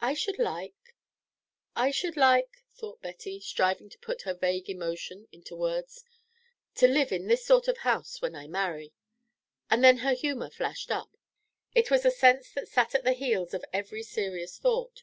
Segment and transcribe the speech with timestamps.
[0.00, 0.94] "I should like
[1.76, 6.06] I should like" thought Betty, striving to put her vague emotion into words,
[6.76, 8.94] "to live in this sort of house when I marry."
[9.68, 11.18] And then her humour flashed up:
[11.74, 15.02] it was a sense that sat at the heels of every serious thought.